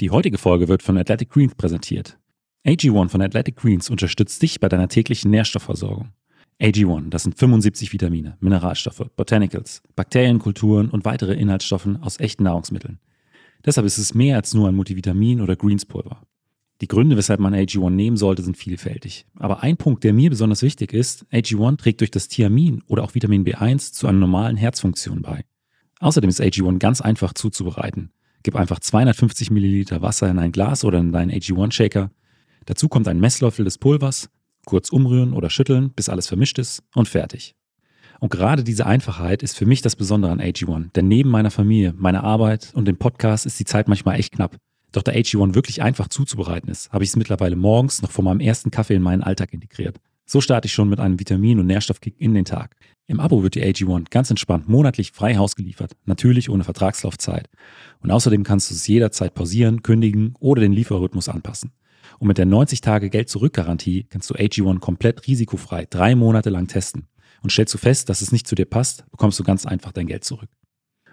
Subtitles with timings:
[0.00, 2.18] Die heutige Folge wird von Athletic Greens präsentiert.
[2.66, 6.08] AG1 von Athletic Greens unterstützt dich bei deiner täglichen Nährstoffversorgung.
[6.58, 12.98] AG1, das sind 75 Vitamine, Mineralstoffe, Botanicals, Bakterienkulturen und weitere Inhaltsstoffe aus echten Nahrungsmitteln.
[13.62, 16.22] Deshalb ist es mehr als nur ein Multivitamin oder Greenspulver.
[16.80, 19.26] Die Gründe, weshalb man AG1 nehmen sollte, sind vielfältig.
[19.36, 23.14] Aber ein Punkt, der mir besonders wichtig ist, AG1 trägt durch das Thiamin oder auch
[23.14, 25.44] Vitamin B1 zu einer normalen Herzfunktion bei.
[25.98, 28.12] Außerdem ist AG1 ganz einfach zuzubereiten.
[28.42, 32.10] Gib einfach 250 Milliliter Wasser in ein Glas oder in deinen AG1 Shaker.
[32.66, 34.30] Dazu kommt ein Messlöffel des Pulvers,
[34.64, 37.54] kurz umrühren oder schütteln, bis alles vermischt ist und fertig.
[38.18, 41.94] Und gerade diese Einfachheit ist für mich das Besondere an AG1, denn neben meiner Familie,
[41.96, 44.56] meiner Arbeit und dem Podcast ist die Zeit manchmal echt knapp.
[44.92, 48.40] Doch da AG1 wirklich einfach zuzubereiten ist, habe ich es mittlerweile morgens noch vor meinem
[48.40, 49.96] ersten Kaffee in meinen Alltag integriert.
[50.32, 52.76] So starte ich schon mit einem Vitamin- und Nährstoffkick in den Tag.
[53.08, 57.48] Im Abo wird die AG1 ganz entspannt monatlich frei Haus geliefert, natürlich ohne Vertragslaufzeit.
[57.98, 61.72] Und außerdem kannst du es jederzeit pausieren, kündigen oder den Lieferrhythmus anpassen.
[62.20, 67.08] Und mit der 90-Tage-Geld-Zurück-Garantie kannst du AG1 komplett risikofrei drei Monate lang testen.
[67.42, 70.06] Und stellst du fest, dass es nicht zu dir passt, bekommst du ganz einfach dein
[70.06, 70.50] Geld zurück.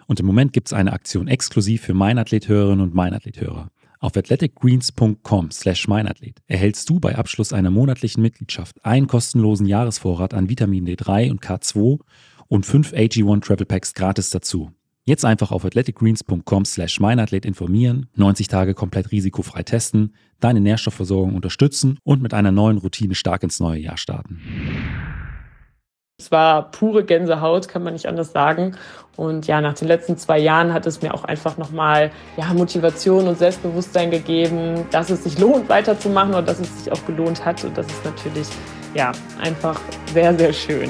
[0.06, 3.72] Und im Moment gibt es eine Aktion exklusiv für Meinathlet-Hörerinnen und Meinathlet-Hörer.
[4.00, 10.50] Auf athleticgreens.com slash meinathlet erhältst du bei Abschluss einer monatlichen Mitgliedschaft einen kostenlosen Jahresvorrat an
[10.50, 12.00] Vitamin D3 und K2
[12.48, 14.72] und fünf AG1 Travel Packs gratis dazu.
[15.06, 21.98] Jetzt einfach auf athleticgreens.com slash meinathlet informieren, 90 Tage komplett risikofrei testen, deine Nährstoffversorgung unterstützen
[22.04, 24.42] und mit einer neuen Routine stark ins neue Jahr starten.
[26.20, 28.76] Es war pure Gänsehaut, kann man nicht anders sagen.
[29.18, 33.28] Und ja, nach den letzten zwei Jahren hat es mir auch einfach nochmal ja, Motivation
[33.28, 37.64] und Selbstbewusstsein gegeben, dass es sich lohnt, weiterzumachen und dass es sich auch gelohnt hat.
[37.64, 38.48] Und das ist natürlich
[38.95, 39.80] ja, einfach
[40.12, 40.90] sehr, sehr schön.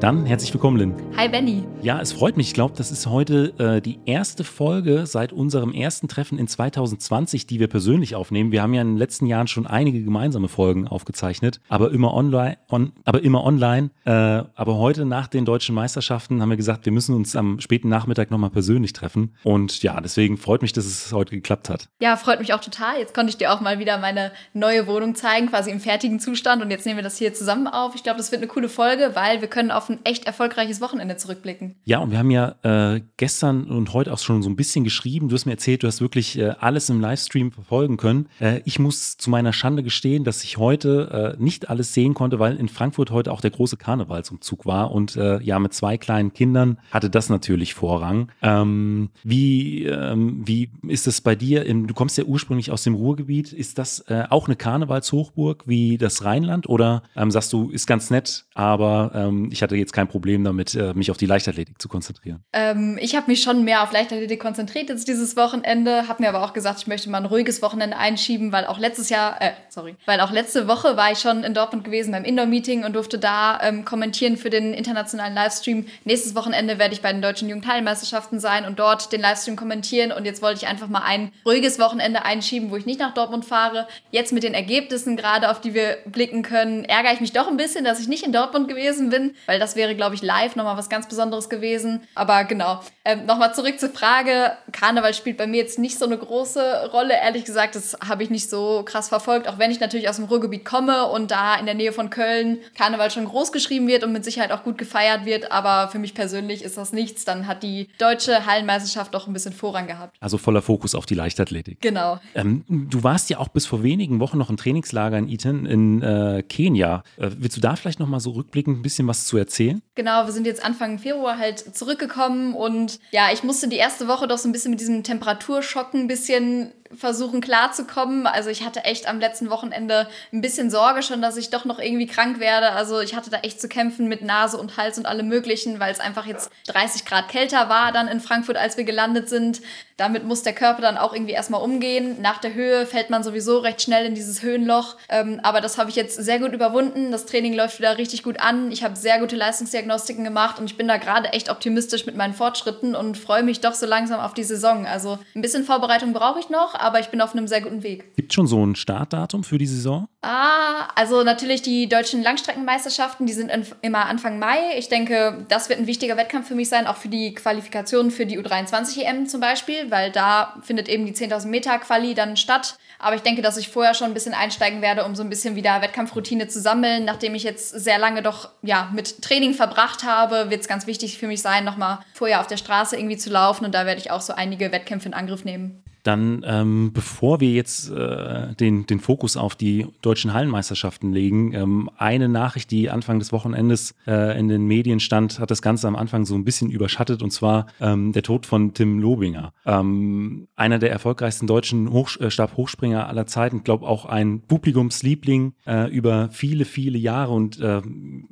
[0.00, 0.94] Dann herzlich willkommen, Lynn.
[1.14, 1.62] Hi, Benny.
[1.82, 2.48] Ja, es freut mich.
[2.48, 7.46] Ich glaube, das ist heute äh, die erste Folge seit unserem ersten Treffen in 2020,
[7.46, 8.50] die wir persönlich aufnehmen.
[8.50, 12.56] Wir haben ja in den letzten Jahren schon einige gemeinsame Folgen aufgezeichnet, aber immer online.
[12.70, 13.90] On, aber immer online.
[14.06, 17.90] Äh, aber heute nach den deutschen Meisterschaften haben wir gesagt, wir müssen uns am späten
[17.90, 19.34] Nachmittag nochmal persönlich treffen.
[19.44, 21.90] Und ja, deswegen freut mich, dass es heute geklappt hat.
[22.00, 22.98] Ja, freut mich auch total.
[22.98, 26.62] Jetzt konnte ich dir auch mal wieder meine neue Wohnung zeigen, quasi im fertigen Zustand.
[26.62, 27.94] Und jetzt nehmen wir das hier zusammen auf.
[27.94, 31.16] Ich glaube, das wird eine coole Folge, weil wir können auf ein echt erfolgreiches Wochenende
[31.16, 31.76] zurückblicken.
[31.84, 35.28] Ja, und wir haben ja äh, gestern und heute auch schon so ein bisschen geschrieben.
[35.28, 38.28] Du hast mir erzählt, du hast wirklich äh, alles im Livestream verfolgen können.
[38.40, 42.38] Äh, ich muss zu meiner Schande gestehen, dass ich heute äh, nicht alles sehen konnte,
[42.38, 44.92] weil in Frankfurt heute auch der große Karnevalsumzug war.
[44.92, 48.30] Und äh, ja, mit zwei kleinen Kindern hatte das natürlich Vorrang.
[48.42, 51.64] Ähm, wie, ähm, wie ist es bei dir?
[51.66, 53.52] In, du kommst ja ursprünglich aus dem Ruhrgebiet.
[53.52, 56.68] Ist das äh, auch eine Karnevalshochburg wie das Rheinland?
[56.68, 60.74] Oder ähm, sagst du, ist ganz nett, aber ähm, ich hatte jetzt kein Problem damit,
[60.74, 62.44] äh, mich auf die Leichtathletik zu konzentrieren?
[62.52, 66.44] Ähm, ich habe mich schon mehr auf Leichtathletik konzentriert jetzt dieses Wochenende, habe mir aber
[66.44, 69.96] auch gesagt, ich möchte mal ein ruhiges Wochenende einschieben, weil auch letztes Jahr, äh, sorry,
[70.06, 73.60] weil auch letzte Woche war ich schon in Dortmund gewesen beim Indoor-Meeting und durfte da
[73.62, 75.86] ähm, kommentieren für den internationalen Livestream.
[76.04, 80.24] Nächstes Wochenende werde ich bei den deutschen Jugendteilmeisterschaften sein und dort den Livestream kommentieren und
[80.24, 83.86] jetzt wollte ich einfach mal ein ruhiges Wochenende einschieben, wo ich nicht nach Dortmund fahre.
[84.10, 87.56] Jetzt mit den Ergebnissen gerade, auf die wir blicken können, ärgere ich mich doch ein
[87.56, 90.76] bisschen, dass ich nicht in Dortmund gewesen bin, weil das wäre, glaube ich, live nochmal
[90.76, 92.02] was ganz Besonderes gewesen.
[92.14, 94.52] Aber genau, ähm, nochmal zurück zur Frage.
[94.72, 97.14] Karneval spielt bei mir jetzt nicht so eine große Rolle.
[97.14, 100.26] Ehrlich gesagt, das habe ich nicht so krass verfolgt, auch wenn ich natürlich aus dem
[100.26, 104.12] Ruhrgebiet komme und da in der Nähe von Köln Karneval schon groß geschrieben wird und
[104.12, 105.50] mit Sicherheit auch gut gefeiert wird.
[105.52, 107.24] Aber für mich persönlich ist das nichts.
[107.24, 110.16] Dann hat die deutsche Hallenmeisterschaft doch ein bisschen Vorrang gehabt.
[110.20, 111.80] Also voller Fokus auf die Leichtathletik.
[111.80, 112.18] Genau.
[112.34, 116.02] Ähm, du warst ja auch bis vor wenigen Wochen noch im Trainingslager in Eton in
[116.02, 117.02] äh, Kenia.
[117.16, 119.59] Äh, willst du da vielleicht nochmal so rückblickend ein bisschen was zu erzählen?
[119.94, 124.26] Genau, wir sind jetzt Anfang Februar halt zurückgekommen und ja, ich musste die erste Woche
[124.26, 128.26] doch so ein bisschen mit diesem Temperaturschocken ein bisschen versuchen klarzukommen.
[128.26, 131.78] Also ich hatte echt am letzten Wochenende ein bisschen Sorge schon, dass ich doch noch
[131.78, 132.72] irgendwie krank werde.
[132.72, 135.92] Also ich hatte da echt zu kämpfen mit Nase und Hals und allem Möglichen, weil
[135.92, 139.60] es einfach jetzt 30 Grad kälter war dann in Frankfurt, als wir gelandet sind.
[140.00, 142.22] Damit muss der Körper dann auch irgendwie erstmal umgehen.
[142.22, 144.96] Nach der Höhe fällt man sowieso recht schnell in dieses Höhenloch.
[145.10, 147.12] Ähm, aber das habe ich jetzt sehr gut überwunden.
[147.12, 148.72] Das Training läuft wieder richtig gut an.
[148.72, 152.32] Ich habe sehr gute Leistungsdiagnostiken gemacht und ich bin da gerade echt optimistisch mit meinen
[152.32, 154.86] Fortschritten und freue mich doch so langsam auf die Saison.
[154.86, 158.16] Also ein bisschen Vorbereitung brauche ich noch, aber ich bin auf einem sehr guten Weg.
[158.16, 160.06] Gibt schon so ein Startdatum für die Saison?
[160.22, 163.50] Ah, also natürlich die deutschen Langstreckenmeisterschaften, die sind
[163.80, 164.76] immer Anfang Mai.
[164.76, 168.26] Ich denke, das wird ein wichtiger Wettkampf für mich sein, auch für die Qualifikation für
[168.26, 172.76] die U23 EM zum Beispiel, weil da findet eben die 10.000 Meter Quali dann statt.
[172.98, 175.56] Aber ich denke, dass ich vorher schon ein bisschen einsteigen werde, um so ein bisschen
[175.56, 177.06] wieder Wettkampfroutine zu sammeln.
[177.06, 181.16] Nachdem ich jetzt sehr lange doch ja, mit Training verbracht habe, wird es ganz wichtig
[181.16, 183.64] für mich sein, nochmal vorher auf der Straße irgendwie zu laufen.
[183.64, 185.82] Und da werde ich auch so einige Wettkämpfe in Angriff nehmen.
[186.10, 191.88] Dann, ähm, bevor wir jetzt äh, den, den Fokus auf die deutschen Hallenmeisterschaften legen, ähm,
[191.98, 195.94] eine Nachricht, die Anfang des Wochenendes äh, in den Medien stand, hat das Ganze am
[195.94, 199.52] Anfang so ein bisschen überschattet, und zwar ähm, der Tod von Tim Lobinger.
[199.64, 205.88] Ähm, einer der erfolgreichsten deutschen Hoch äh, Stabhochspringer aller Zeiten, glaube auch ein Publikumsliebling äh,
[205.92, 207.82] über viele, viele Jahre und äh,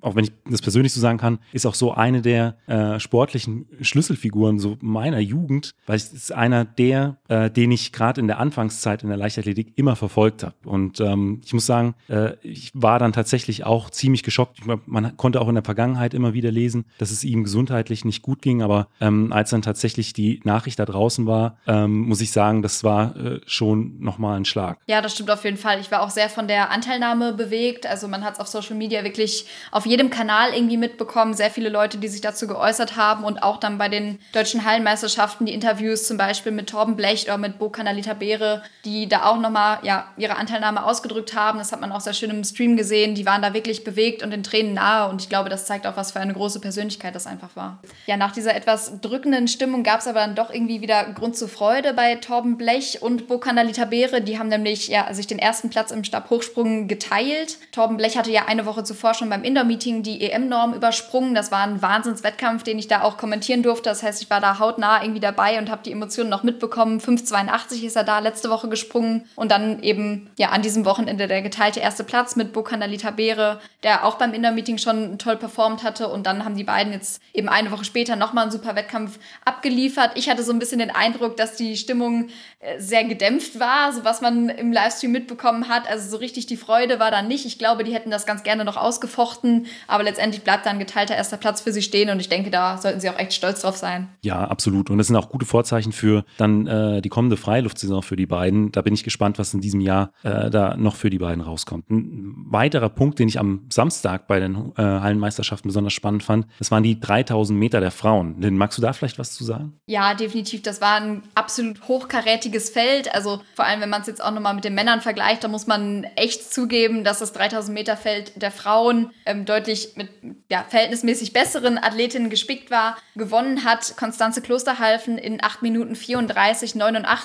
[0.01, 3.67] auch wenn ich das persönlich so sagen kann, ist auch so eine der äh, sportlichen
[3.81, 8.39] Schlüsselfiguren so meiner Jugend, weil es ist einer der, äh, den ich gerade in der
[8.39, 10.55] Anfangszeit in der Leichtathletik immer verfolgt habe.
[10.65, 14.61] Und ähm, ich muss sagen, äh, ich war dann tatsächlich auch ziemlich geschockt.
[14.87, 18.41] Man konnte auch in der Vergangenheit immer wieder lesen, dass es ihm gesundheitlich nicht gut
[18.41, 18.63] ging.
[18.63, 22.85] Aber ähm, als dann tatsächlich die Nachricht da draußen war, ähm, muss ich sagen, das
[22.85, 24.79] war äh, schon nochmal ein Schlag.
[24.87, 25.79] Ja, das stimmt auf jeden Fall.
[25.81, 27.87] Ich war auch sehr von der Anteilnahme bewegt.
[27.87, 31.35] Also man hat es auf Social Media wirklich auf jedem Kanal irgendwie mitbekommen.
[31.35, 35.45] Sehr viele Leute, die sich dazu geäußert haben und auch dann bei den deutschen Hallenmeisterschaften
[35.45, 39.25] die Interviews zum Beispiel mit Torben Blech oder mit mit Bo Kanalita Beere, die da
[39.25, 41.59] auch nochmal ja, ihre Anteilnahme ausgedrückt haben.
[41.59, 43.15] Das hat man auch sehr schön im Stream gesehen.
[43.15, 45.09] Die waren da wirklich bewegt und den Tränen nahe.
[45.09, 47.79] Und ich glaube, das zeigt auch, was für eine große Persönlichkeit das einfach war.
[48.07, 51.49] Ja, nach dieser etwas drückenden Stimmung gab es aber dann doch irgendwie wieder Grund zur
[51.49, 54.21] Freude bei Torben Blech und Bo Kanalita Beere.
[54.21, 57.59] Die haben nämlich ja, sich den ersten Platz im Stabhochsprung geteilt.
[57.73, 61.35] Torben Blech hatte ja eine Woche zuvor schon beim Indoor-Meeting die EM-Norm übersprungen.
[61.35, 63.89] Das war ein Wahnsinnswettkampf, den ich da auch kommentieren durfte.
[63.89, 67.01] Das heißt, ich war da hautnah irgendwie dabei und habe die Emotionen noch mitbekommen.
[67.01, 71.29] 5-2 82 ist er da letzte Woche gesprungen und dann eben ja an diesem Wochenende
[71.29, 76.09] der geteilte erste Platz mit Bokanalita Beere, der auch beim Indoor-Meeting schon toll performt hatte
[76.09, 80.13] und dann haben die beiden jetzt eben eine Woche später nochmal einen super Wettkampf abgeliefert.
[80.15, 82.29] Ich hatte so ein bisschen den Eindruck, dass die Stimmung
[82.61, 85.89] äh, sehr gedämpft war, so was man im Livestream mitbekommen hat.
[85.89, 87.47] Also so richtig die Freude war da nicht.
[87.47, 91.15] Ich glaube, die hätten das ganz gerne noch ausgefochten, aber letztendlich bleibt da ein geteilter
[91.15, 93.77] erster Platz für sie stehen und ich denke, da sollten sie auch echt stolz drauf
[93.77, 94.09] sein.
[94.23, 94.91] Ja, absolut.
[94.91, 98.73] Und das sind auch gute Vorzeichen für dann äh, die kommende Freiluftsaison für die beiden.
[98.73, 101.91] Da bin ich gespannt, was in diesem Jahr äh, da noch für die beiden rauskommt.
[101.91, 106.71] Ein weiterer Punkt, den ich am Samstag bei den äh, Hallenmeisterschaften besonders spannend fand, das
[106.71, 108.41] waren die 3000 Meter der Frauen.
[108.41, 109.75] Lynn, magst du da vielleicht was zu sagen?
[109.87, 110.63] Ja, definitiv.
[110.63, 113.15] Das war ein absolut hochkarätiges Feld.
[113.15, 115.67] Also vor allem, wenn man es jetzt auch nochmal mit den Männern vergleicht, da muss
[115.67, 120.09] man echt zugeben, dass das 3000 Meter Feld der Frauen ähm, deutlich mit
[120.51, 122.97] ja, verhältnismäßig besseren Athletinnen gespickt war.
[123.17, 127.18] Gewonnen hat Konstanze Klosterhalfen in 8 Minuten 34, 89.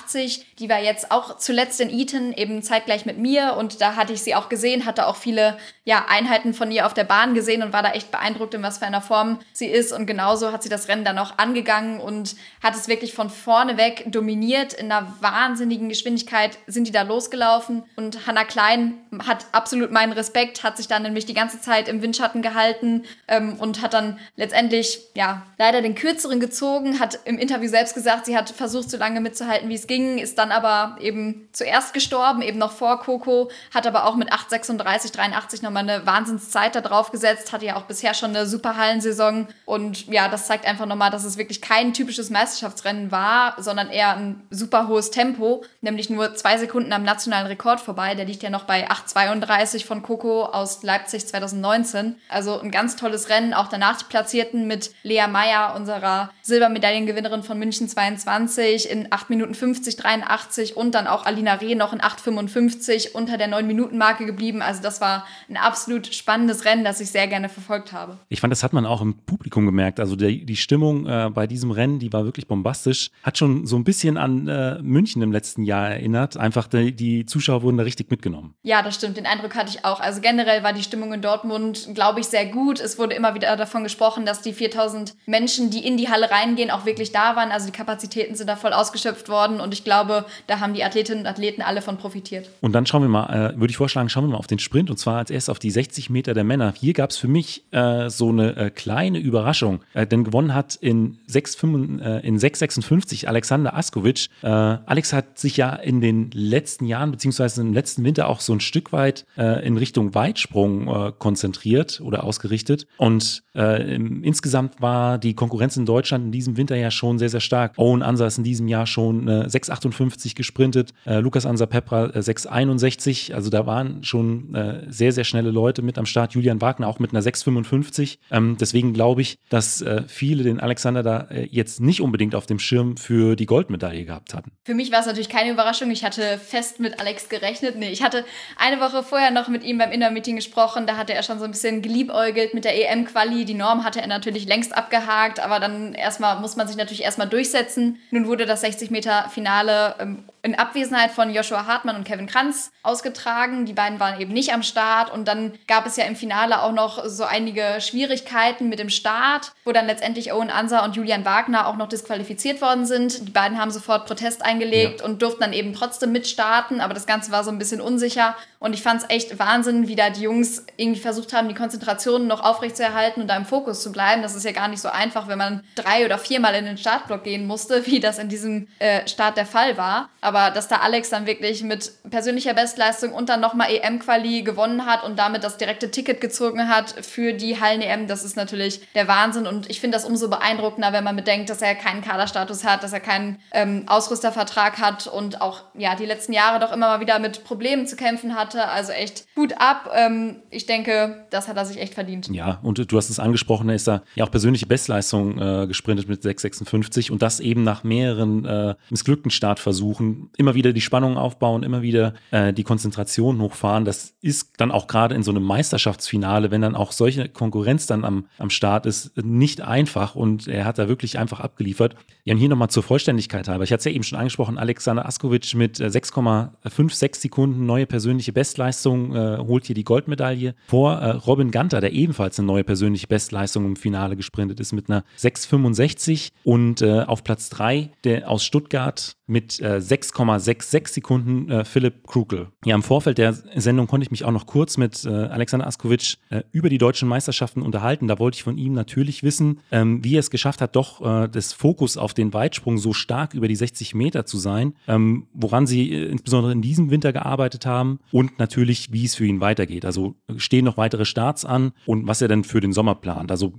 [0.58, 3.54] Die war jetzt auch zuletzt in Eton, eben zeitgleich mit mir.
[3.58, 6.94] Und da hatte ich sie auch gesehen, hatte auch viele ja, Einheiten von ihr auf
[6.94, 9.92] der Bahn gesehen und war da echt beeindruckt, in was für einer Form sie ist.
[9.92, 13.76] Und genauso hat sie das Rennen dann auch angegangen und hat es wirklich von vorne
[13.76, 14.72] weg dominiert.
[14.72, 17.84] In einer wahnsinnigen Geschwindigkeit sind die da losgelaufen.
[17.96, 18.94] Und Hannah Klein
[19.26, 23.54] hat absolut meinen Respekt, hat sich dann nämlich die ganze Zeit im Windschatten gehalten ähm,
[23.58, 28.36] und hat dann letztendlich, ja, leider den kürzeren gezogen, hat im Interview selbst gesagt, sie
[28.36, 32.58] hat versucht, so lange mitzuhalten, wie es ging, ist dann aber eben zuerst gestorben, eben
[32.58, 37.10] noch vor Coco, hat aber auch mit 8,36, 83 noch nochmal eine Wahnsinnszeit da drauf
[37.10, 39.48] gesetzt, hatte ja auch bisher schon eine super Hallensaison.
[39.64, 44.16] Und ja, das zeigt einfach nochmal, dass es wirklich kein typisches Meisterschaftsrennen war, sondern eher
[44.16, 48.14] ein super hohes Tempo, nämlich nur zwei Sekunden am nationalen Rekord vorbei.
[48.14, 52.16] Der liegt ja noch bei 8,32 von Coco aus Leipzig 2019.
[52.28, 53.54] Also ein ganz tolles Rennen.
[53.54, 59.54] Auch danach die Platzierten mit Lea Meyer, unserer Silbermedaillengewinnerin von München 22, in 8 Minuten
[59.54, 64.62] 50, 83 und dann auch Alina Reh noch in 8,55 unter der 9-Minuten-Marke geblieben.
[64.62, 68.18] Also das war ein absolut spannendes Rennen, das ich sehr gerne verfolgt habe.
[68.28, 70.00] Ich fand, das hat man auch im Publikum gemerkt.
[70.00, 73.10] Also die, die Stimmung äh, bei diesem Rennen, die war wirklich bombastisch.
[73.22, 76.36] Hat schon so ein bisschen an äh, München im letzten Jahr erinnert.
[76.36, 78.54] Einfach die, die, Zuschauer wurden da richtig mitgenommen.
[78.62, 79.16] Ja, das stimmt.
[79.16, 80.00] Den Eindruck hatte ich auch.
[80.00, 82.80] Also generell war die Stimmung in Dortmund, glaube ich, sehr gut.
[82.80, 86.70] Es wurde immer wieder davon gesprochen, dass die 4000 Menschen, die in die Halle reingehen,
[86.70, 87.50] auch wirklich da waren.
[87.50, 89.60] Also die Kapazitäten sind da voll ausgeschöpft worden.
[89.64, 92.50] Und ich glaube, da haben die Athletinnen und Athleten alle von profitiert.
[92.60, 94.90] Und dann schauen wir mal, äh, würde ich vorschlagen, schauen wir mal auf den Sprint.
[94.90, 96.74] Und zwar als erstes auf die 60 Meter der Männer.
[96.78, 100.76] Hier gab es für mich äh, so eine äh, kleine Überraschung, äh, denn gewonnen hat
[100.76, 104.28] in 6,56 äh, Alexander Askovic.
[104.42, 108.52] Äh, Alex hat sich ja in den letzten Jahren, beziehungsweise im letzten Winter auch so
[108.52, 112.86] ein Stück weit äh, in Richtung Weitsprung konzentriert oder ausgerichtet.
[112.98, 117.74] Und insgesamt war die Konkurrenz in Deutschland in diesem Winter ja schon sehr, sehr stark.
[117.76, 123.32] Owen Ansa ist in diesem Jahr schon 6,58 gesprintet, äh, Lukas Ansa Pepra äh, 6,61.
[123.34, 126.34] Also da waren schon äh, sehr, sehr schnelle Leute mit am Start.
[126.34, 128.18] Julian Wagner auch mit einer 6,55.
[128.30, 132.46] Ähm, deswegen glaube ich, dass äh, viele den Alexander da äh, jetzt nicht unbedingt auf
[132.46, 134.52] dem Schirm für die Goldmedaille gehabt hatten.
[134.64, 135.90] Für mich war es natürlich keine Überraschung.
[135.90, 137.76] Ich hatte fest mit Alex gerechnet.
[137.76, 138.24] Nee, ich hatte
[138.56, 140.86] eine Woche vorher noch mit ihm beim Inner-Meeting gesprochen.
[140.86, 143.44] Da hatte er schon so ein bisschen geliebäugelt mit der EM-Quali.
[143.44, 147.28] Die Norm hatte er natürlich längst abgehakt, aber dann erstmal muss man sich natürlich erstmal
[147.28, 147.98] durchsetzen.
[148.10, 152.70] Nun wurde das 60 Meter Finale ähm, in Abwesenheit von Joshua Hartmann und Kevin Kranz
[152.82, 153.64] ausgetragen.
[153.64, 156.72] Die beiden waren eben nicht am Start und dann gab es ja im Finale auch
[156.72, 161.66] noch so einige Schwierigkeiten mit dem Start, wo dann letztendlich Owen Ansa und Julian Wagner
[161.66, 163.26] auch noch disqualifiziert worden sind.
[163.26, 165.06] Die beiden haben sofort Protest eingelegt ja.
[165.06, 168.72] und durften dann eben trotzdem mitstarten, aber das Ganze war so ein bisschen unsicher und
[168.72, 172.42] ich fand es echt Wahnsinn, wie da die Jungs irgendwie versucht haben, die Konzentration noch
[172.42, 174.22] aufrechtzuerhalten und da im Fokus zu bleiben.
[174.22, 177.24] Das ist ja gar nicht so einfach, wenn man drei oder viermal in den Startblock
[177.24, 180.08] gehen musste, wie das in diesem äh, Start der Fall war.
[180.22, 185.04] Aber dass da Alex dann wirklich mit persönlicher Bestleistung und dann nochmal EM-Quali gewonnen hat
[185.04, 189.46] und damit das direkte Ticket gezogen hat für die Hallen-EM, das ist natürlich der Wahnsinn.
[189.46, 192.92] Und ich finde das umso beeindruckender, wenn man bedenkt, dass er keinen Kaderstatus hat, dass
[192.92, 197.18] er keinen ähm, Ausrüstervertrag hat und auch ja die letzten Jahre doch immer mal wieder
[197.18, 198.68] mit Problemen zu kämpfen hatte.
[198.68, 199.90] Also echt gut ab.
[199.94, 202.28] Ähm, ich denke, das hat er sich echt verdient.
[202.28, 206.08] Ja, und du hast es angesprochen, er ist da ja auch persönliche Bestleistung äh, gesprintet
[206.08, 210.23] mit 6,56 und das eben nach mehreren äh, missglückten Startversuchen.
[210.36, 213.84] Immer wieder die Spannung aufbauen, immer wieder äh, die Konzentration hochfahren.
[213.84, 218.04] Das ist dann auch gerade in so einem Meisterschaftsfinale, wenn dann auch solche Konkurrenz dann
[218.04, 221.96] am, am Start ist, nicht einfach und er hat da wirklich einfach abgeliefert.
[222.24, 223.64] Ja, und hier nochmal zur Vollständigkeit halber.
[223.64, 228.32] Ich hatte es ja eben schon angesprochen, Alexander Askovic mit 6,56 äh, Sekunden neue persönliche
[228.32, 233.06] Bestleistung äh, holt hier die Goldmedaille vor äh, Robin Ganter, der ebenfalls eine neue persönliche
[233.06, 238.44] Bestleistung im Finale gesprintet ist mit einer 6,65 und äh, auf Platz 3 der aus
[238.44, 239.80] Stuttgart mit äh,
[240.14, 242.48] 6,66 Sekunden äh, Philipp Krugel.
[242.64, 246.16] Ja, im Vorfeld der Sendung konnte ich mich auch noch kurz mit äh, Alexander Askovic
[246.30, 248.08] äh, über die deutschen Meisterschaften unterhalten.
[248.08, 251.28] Da wollte ich von ihm natürlich wissen, ähm, wie er es geschafft hat, doch äh,
[251.28, 255.66] das Fokus auf den Weitsprung so stark über die 60 Meter zu sein, ähm, woran
[255.66, 259.84] sie äh, insbesondere in diesem Winter gearbeitet haben und natürlich, wie es für ihn weitergeht.
[259.84, 263.30] Also stehen noch weitere Starts an und was er denn für den Sommer plant.
[263.30, 263.52] Also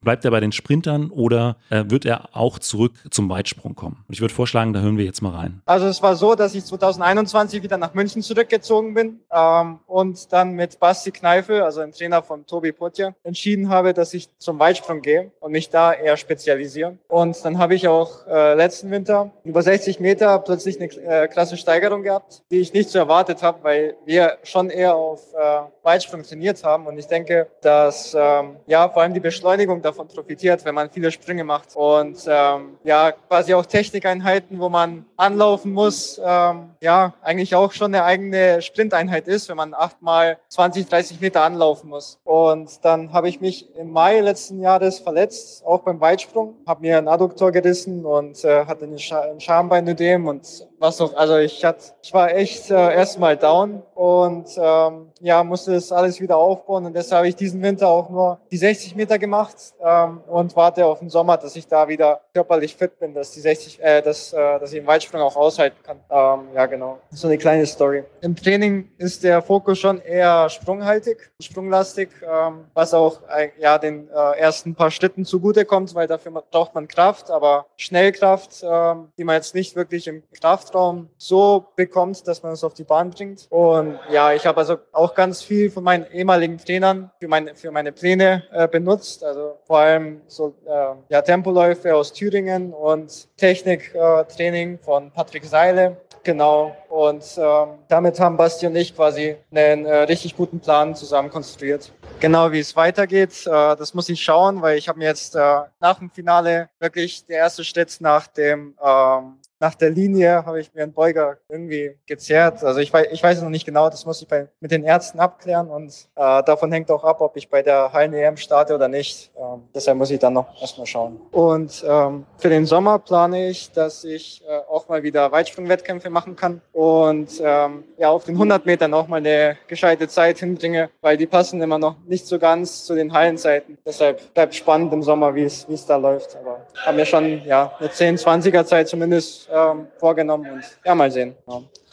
[0.00, 4.04] bleibt er bei den Sprintern oder wird er auch zurück zum Weitsprung kommen?
[4.08, 5.62] Ich würde vorschlagen, da hören wir jetzt mal rein.
[5.66, 10.52] Also es war so, dass ich 2021 wieder nach München zurückgezogen bin ähm, und dann
[10.52, 15.00] mit Basti Kneifel, also dem Trainer von Tobi Potja, entschieden habe, dass ich zum Weitsprung
[15.02, 16.98] gehe und mich da eher spezialisiere.
[17.08, 20.90] Und dann habe ich auch äh, letzten Winter über 60 Meter plötzlich eine
[21.22, 25.20] äh, klasse Steigerung gehabt, die ich nicht so erwartet habe, weil wir schon eher auf
[25.34, 26.86] äh, Weitsprung trainiert haben.
[26.86, 31.10] Und ich denke, dass ähm, ja vor allem die Beschleunigung davon profitiert, wenn man viele
[31.10, 37.54] Sprünge macht und ähm, ja quasi auch Technikeinheiten, wo man anlaufen muss, ähm, ja, eigentlich
[37.54, 42.18] auch schon eine eigene Sprinteinheit ist, wenn man achtmal 20, 30 Meter anlaufen muss.
[42.24, 46.98] Und dann habe ich mich im Mai letzten Jahres verletzt, auch beim Weitsprung, habe mir
[46.98, 51.62] ein Adduktor gerissen und äh, hatte ein, Sch ein Schambeinödem und was noch, also ich
[51.62, 56.86] hatte, ich war echt äh, erstmal down und ähm, ja, musste das alles wieder aufbauen
[56.86, 60.86] und deshalb habe ich diesen Winter auch nur die 60 Meter gemacht ähm, und warte
[60.86, 64.32] auf den Sommer, dass ich da wieder körperlich fit bin, dass die 60, äh, dass,
[64.32, 65.98] äh, dass ich im Weitsprung auch aushalten kann.
[66.08, 66.98] Ähm, ja, genau.
[67.10, 68.04] So eine kleine Story.
[68.22, 74.08] Im Training ist der Fokus schon eher sprunghaltig, sprunglastig, ähm, was auch äh, ja den
[74.08, 79.34] äh, ersten paar Schritten zugutekommt, weil dafür braucht man Kraft, aber Schnellkraft, ähm, die man
[79.34, 80.22] jetzt nicht wirklich im
[80.70, 83.46] Kraftraum so bekommt, dass man es auf die Bahn bringt.
[83.50, 87.70] Und ja, ich habe also auch ganz viel von meinen ehemaligen Trainern für meine, für
[87.70, 89.24] meine Pläne äh, benutzt.
[89.24, 95.96] Also vor allem so äh, ja, Tempoläufe aus Thüringen und Techniktraining von Patrick Seile.
[96.22, 96.76] Genau.
[96.90, 101.92] Und ähm, damit haben Basti und ich quasi einen äh, richtig guten Plan zusammen konstruiert.
[102.20, 105.60] Genau wie es weitergeht, äh, das muss ich schauen, weil ich habe mir jetzt äh,
[105.80, 110.72] nach dem Finale wirklich der erste Schritt nach dem ähm, nach der Linie habe ich
[110.74, 112.64] mir einen Beuger irgendwie gezerrt.
[112.64, 115.20] Also ich weiß, ich weiß noch nicht genau, das muss ich bei, mit den Ärzten
[115.20, 119.30] abklären und äh, davon hängt auch ab, ob ich bei der Hallen-EM starte oder nicht.
[119.36, 121.20] Ähm, deshalb muss ich dann noch erstmal schauen.
[121.30, 126.36] Und ähm, für den Sommer plane ich, dass ich äh, auch mal wieder Weitsprungwettkämpfe machen
[126.36, 131.18] kann und ähm, ja auf den 100 Metern auch mal eine gescheite Zeit hinbringe, weil
[131.18, 133.76] die passen immer noch nicht so ganz zu den Hallenzeiten.
[133.84, 136.36] Deshalb bleibt spannend im Sommer, wie es es da läuft.
[136.36, 141.10] Aber haben wir schon ja eine 10, 20er Zeit zumindest ähm, vorgenommen und ja, mal
[141.10, 141.34] sehen.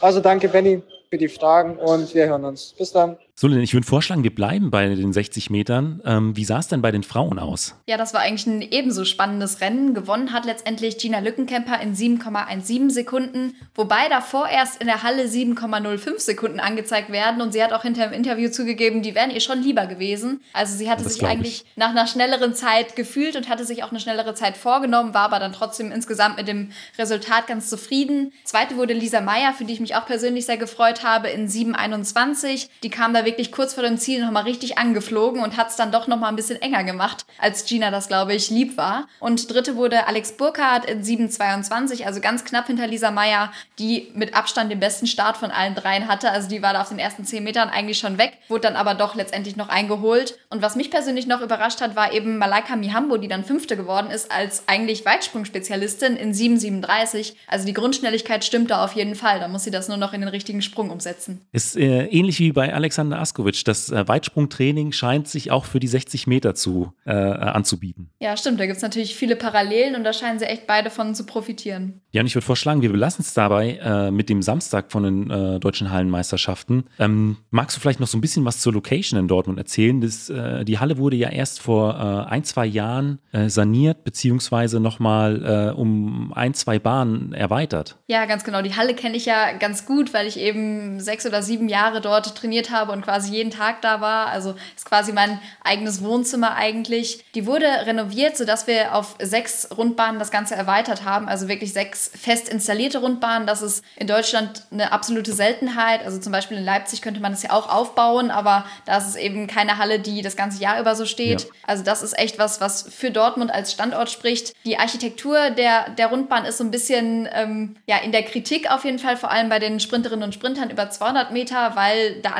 [0.00, 2.74] Also danke, Benny, für die Fragen und wir hören uns.
[2.76, 3.16] Bis dann.
[3.40, 6.02] Solin, ich würde vorschlagen, wir bleiben bei den 60 Metern.
[6.04, 7.76] Ähm, wie sah es denn bei den Frauen aus?
[7.86, 9.94] Ja, das war eigentlich ein ebenso spannendes Rennen.
[9.94, 16.18] Gewonnen hat letztendlich Gina Lückenkämper in 7,17 Sekunden, wobei davor erst in der Halle 7,05
[16.18, 17.40] Sekunden angezeigt werden.
[17.40, 20.40] Und sie hat auch hinter im Interview zugegeben, die wären ihr schon lieber gewesen.
[20.52, 21.76] Also sie hatte Das sich eigentlich ich.
[21.76, 25.38] nach einer schnelleren Zeit gefühlt und hatte sich auch eine schnellere Zeit vorgenommen, war aber
[25.38, 28.32] dann trotzdem insgesamt mit dem Resultat ganz zufrieden.
[28.42, 32.68] Zweite wurde Lisa Meyer, für die ich mich auch persönlich sehr gefreut habe, in 7,21.
[32.82, 35.92] Die kam da wirklich kurz vor dem Ziel nochmal richtig angeflogen und hat es dann
[35.92, 39.06] doch nochmal ein bisschen enger gemacht, als Gina das, glaube ich, lieb war.
[39.20, 44.34] Und dritte wurde Alex Burkhardt in 7,22, also ganz knapp hinter Lisa Meyer, die mit
[44.34, 46.30] Abstand den besten Start von allen dreien hatte.
[46.30, 48.94] Also die war da auf den ersten 10 Metern eigentlich schon weg, wurde dann aber
[48.94, 50.38] doch letztendlich noch eingeholt.
[50.48, 54.10] Und was mich persönlich noch überrascht hat, war eben Malaika Mihambo, die dann Fünfte geworden
[54.10, 57.34] ist, als eigentlich Weitsprungspezialistin in 7,37.
[57.46, 59.38] Also die Grundschnelligkeit stimmt da auf jeden Fall.
[59.40, 61.42] Da muss sie das nur noch in den richtigen Sprung umsetzen.
[61.52, 63.64] Ist äh, ähnlich wie bei Alexander Askovic.
[63.64, 68.10] Das äh, Weitsprungtraining scheint sich auch für die 60 Meter zu, äh, anzubieten.
[68.20, 68.60] Ja, stimmt.
[68.60, 72.00] Da gibt es natürlich viele Parallelen und da scheinen sie echt beide von zu profitieren.
[72.10, 75.30] Ja, und ich würde vorschlagen, wir belassen es dabei äh, mit dem Samstag von den
[75.30, 76.84] äh, deutschen Hallenmeisterschaften.
[76.98, 80.00] Ähm, magst du vielleicht noch so ein bisschen was zur Location in Dortmund erzählen?
[80.00, 84.80] Das, äh, die Halle wurde ja erst vor äh, ein, zwei Jahren äh, saniert, beziehungsweise
[84.80, 87.98] nochmal äh, um ein, zwei Bahnen erweitert.
[88.06, 88.62] Ja, ganz genau.
[88.62, 92.34] Die Halle kenne ich ja ganz gut, weil ich eben sechs oder sieben Jahre dort
[92.36, 94.26] trainiert habe und quasi jeden Tag da war.
[94.26, 97.24] Also ist quasi mein eigenes Wohnzimmer eigentlich.
[97.34, 101.26] Die wurde renoviert, sodass wir auf sechs Rundbahnen das Ganze erweitert haben.
[101.26, 103.46] Also wirklich sechs fest installierte Rundbahnen.
[103.46, 106.04] Das ist in Deutschland eine absolute Seltenheit.
[106.04, 109.16] Also zum Beispiel in Leipzig könnte man das ja auch aufbauen, aber da ist es
[109.16, 111.44] eben keine Halle, die das ganze Jahr über so steht.
[111.44, 111.48] Ja.
[111.66, 114.52] Also das ist echt was, was für Dortmund als Standort spricht.
[114.66, 118.84] Die Architektur der, der Rundbahn ist so ein bisschen ähm, ja, in der Kritik auf
[118.84, 122.32] jeden Fall, vor allem bei den Sprinterinnen und Sprintern über 200 Meter, weil da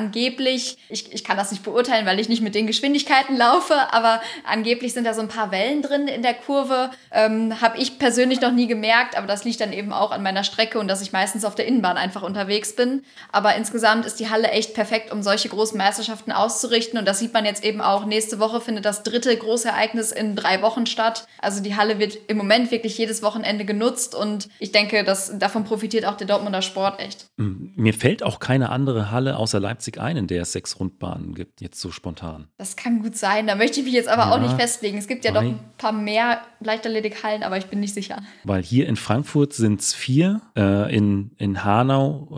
[0.58, 4.20] angeblich, ich, ich kann das nicht beurteilen, weil ich nicht mit den Geschwindigkeiten laufe, aber
[4.44, 6.90] angeblich sind da so ein paar Wellen drin in der Kurve.
[7.12, 10.44] Ähm, Habe ich persönlich noch nie gemerkt, aber das liegt dann eben auch an meiner
[10.44, 13.02] Strecke und dass ich meistens auf der Innenbahn einfach unterwegs bin.
[13.32, 17.32] Aber insgesamt ist die Halle echt perfekt, um solche großen Meisterschaften auszurichten und das sieht
[17.32, 18.04] man jetzt eben auch.
[18.04, 21.26] Nächste Woche findet das dritte große Ereignis in drei Wochen statt.
[21.40, 25.64] Also die Halle wird im Moment wirklich jedes Wochenende genutzt und ich denke, dass davon
[25.64, 27.26] profitiert auch der Dortmunder Sport echt.
[27.36, 31.60] Mm, Mir fällt auch keine andere Halle außer Leipzig ein, in der sechs Rundbahnen gibt,
[31.60, 32.48] jetzt so spontan.
[32.58, 33.46] Das kann gut sein.
[33.46, 34.98] Da möchte ich mich jetzt aber Ja, auch nicht festlegen.
[34.98, 38.22] Es gibt ja doch wei- ein paar mehr Leichtathletikhallen, aber ich bin nicht sicher.
[38.44, 42.28] Weil hier in Frankfurt sind es vier, äh, in, in Hanau,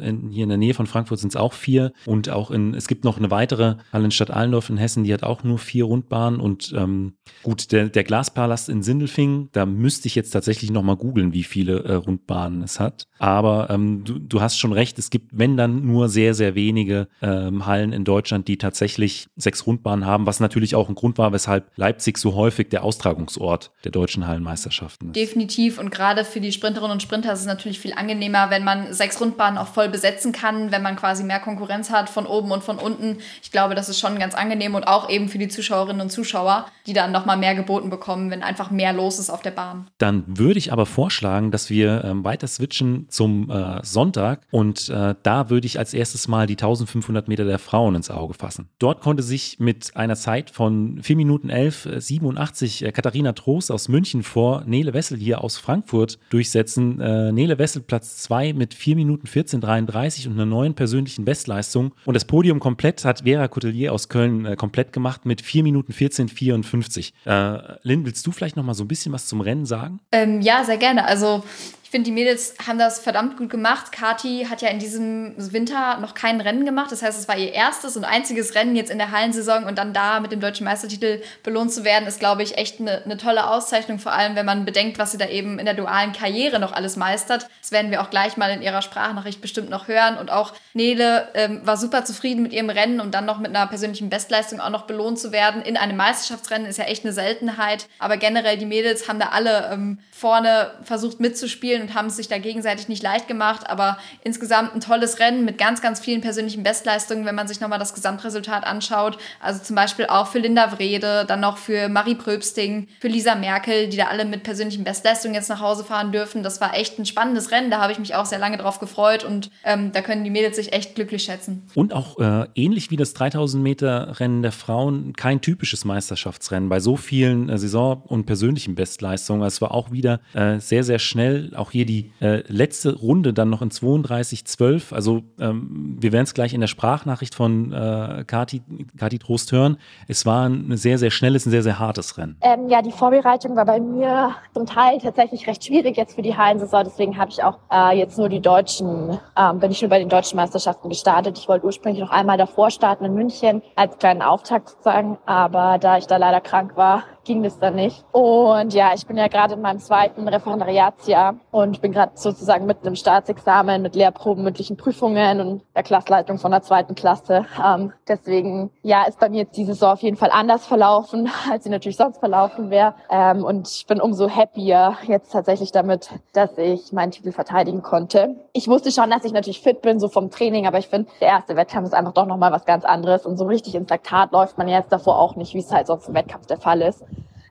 [0.00, 2.74] äh, in, hier in der Nähe von Frankfurt sind es auch vier und auch in,
[2.74, 5.58] es gibt noch eine weitere Halle in Stadt Allendorf in Hessen, die hat auch nur
[5.58, 10.70] vier Rundbahnen und ähm, gut, der, der Glaspalast in Sindelfing, da müsste ich jetzt tatsächlich
[10.70, 13.04] nochmal googeln, wie viele äh, Rundbahnen es hat.
[13.18, 17.08] Aber ähm, du, du hast schon recht, es gibt, wenn dann, nur sehr, sehr wenige
[17.24, 21.32] ähm, Hallen in Deutschland, die tatsächlich sechs Rundbahnen haben, was natürlich auch ein Grund war,
[21.32, 25.16] weshalb Leipzig so häufig der Austragungsort der deutschen Hallenmeisterschaften ist.
[25.16, 25.78] Definitiv.
[25.78, 29.20] Und gerade für die Sprinterinnen und Sprinter ist es natürlich viel angenehmer, wenn man sechs
[29.20, 32.78] Rundbahnen auch voll besetzen kann, wenn man quasi mehr Konkurrenz hat von oben und von
[32.78, 33.18] unten.
[33.42, 36.66] Ich glaube, das ist schon ganz angenehm und auch eben für die Zuschauerinnen und Zuschauer,
[36.86, 39.88] die dann nochmal mehr geboten bekommen, wenn einfach mehr los ist auf der Bahn.
[39.98, 45.14] Dann würde ich aber vorschlagen, dass wir ähm, weiter switchen zum äh, Sonntag und äh,
[45.22, 48.68] da würde ich als erstes mal die 1500 Meter der Frauen ins Auge fassen.
[48.78, 53.70] Dort konnte sich mit einer Zeit von 4 Minuten 11, äh, 87 äh, Katharina Trost
[53.70, 57.00] aus München vor Nele Wessel hier aus Frankfurt durchsetzen.
[57.00, 61.94] Äh, Nele Wessel Platz 2 mit 4 Minuten 14, 33 und einer neuen persönlichen Bestleistung
[62.04, 65.92] und das Podium komplett hat Vera Coutelier aus Köln äh, komplett gemacht mit 4 Minuten
[65.92, 67.14] 14, 54.
[67.24, 70.00] Äh, Lynn, willst du vielleicht noch mal so ein bisschen was zum Rennen sagen?
[70.12, 71.06] Ähm, ja, sehr gerne.
[71.06, 71.44] Also
[71.84, 73.92] ich finde, die Mädels haben das verdammt gut gemacht.
[73.92, 76.90] Kati hat ja in diesem Winter noch kein Rennen gemacht.
[76.90, 79.92] Das heißt, es war ihr erstes und einziges Rennen jetzt in der Hallensaison und dann
[79.92, 83.48] da mit dem deutschen Meistertitel belohnt zu werden, ist, glaube ich, echt eine, eine tolle
[83.48, 83.98] Auszeichnung.
[83.98, 86.96] Vor allem, wenn man bedenkt, was sie da eben in der dualen Karriere noch alles
[86.96, 87.48] meistert.
[87.60, 90.16] Das werden wir auch gleich mal in ihrer Sprachnachricht bestimmt noch hören.
[90.16, 93.66] Und auch Nele ähm, war super zufrieden mit ihrem Rennen und dann noch mit einer
[93.66, 95.60] persönlichen Bestleistung auch noch belohnt zu werden.
[95.60, 97.88] In einem Meisterschaftsrennen ist ja echt eine Seltenheit.
[97.98, 102.28] Aber generell, die Mädels haben da alle ähm, vorne versucht mitzuspielen und haben es sich
[102.28, 103.68] da gegenseitig nicht leicht gemacht.
[103.68, 107.78] Aber insgesamt ein tolles Rennen mit ganz, ganz vielen persönlichen Bestleistungen, wenn man sich nochmal
[107.78, 109.18] das Gesamtresultat anschaut.
[109.40, 113.88] Also zum Beispiel auch für Linda Wrede, dann noch für Marie Pröbsting, für Lisa Merkel,
[113.88, 116.42] die da alle mit persönlichen Bestleistungen jetzt nach Hause fahren dürfen.
[116.42, 117.70] Das war echt ein spannendes Rennen.
[117.70, 120.56] Da habe ich mich auch sehr lange drauf gefreut und ähm, da können die Mädels
[120.56, 121.66] sich echt glücklich schätzen.
[121.74, 126.80] Und auch äh, ähnlich wie das 3000 Meter Rennen der Frauen kein typisches Meisterschaftsrennen bei
[126.80, 129.42] so vielen äh, Saison- und persönlichen Bestleistungen.
[129.42, 131.52] Es war auch wieder äh, sehr, sehr schnell.
[131.64, 134.92] Auch hier die äh, letzte Runde dann noch in 32-12.
[134.92, 138.60] Also ähm, wir werden es gleich in der Sprachnachricht von äh, Kati,
[138.98, 139.78] Kati Trost hören.
[140.06, 142.36] Es war ein sehr, sehr schnelles, ein sehr, sehr hartes Rennen.
[142.42, 146.36] Ähm, ja, die Vorbereitung war bei mir zum Teil tatsächlich recht schwierig jetzt für die
[146.36, 146.84] Hallensaison.
[146.84, 150.10] Deswegen habe ich auch äh, jetzt nur die deutschen, ähm, bin ich nur bei den
[150.10, 151.38] deutschen Meisterschaften gestartet.
[151.38, 155.16] Ich wollte ursprünglich noch einmal davor starten in München als kleinen Auftakt sozusagen.
[155.24, 158.04] Aber da ich da leider krank war, ging das dann nicht.
[158.12, 162.86] Und ja, ich bin ja gerade in meinem zweiten Referendariatsjahr und bin gerade sozusagen mitten
[162.86, 167.46] im Staatsexamen mit Lehrproben, mündlichen Prüfungen und der Klassleitung von der zweiten Klasse.
[167.64, 171.64] Ähm, deswegen, ja, ist bei mir jetzt diese Saison auf jeden Fall anders verlaufen, als
[171.64, 172.94] sie natürlich sonst verlaufen wäre.
[173.10, 178.36] Ähm, und ich bin umso happier jetzt tatsächlich damit, dass ich meinen Titel verteidigen konnte.
[178.52, 181.28] Ich wusste schon, dass ich natürlich fit bin, so vom Training, aber ich finde, der
[181.28, 184.58] erste Wettkampf ist einfach doch nochmal was ganz anderes und so richtig ins Laktat läuft
[184.58, 187.04] man jetzt davor auch nicht, wie es halt sonst im Wettkampf der Fall ist.